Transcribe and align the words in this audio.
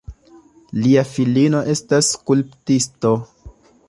Lia 0.85 1.03
filino 1.09 1.61
estas 1.73 2.09
skulptisto. 2.15 3.13